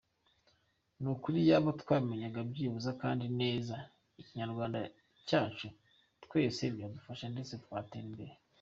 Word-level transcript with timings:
Nukuri 1.01 1.37
iyaba 1.43 1.69
twamenyaga 1.81 2.39
byibuze 2.49 2.89
kwandika 2.97 3.33
neza 3.43 3.75
Ikinyarwanda 4.21 4.79
cyacu 5.27 5.67
twese 6.23 6.61
byadufasha 6.75 7.25
ndetse 7.33 7.53
twatera 7.65 8.05
imbere. 8.09 8.33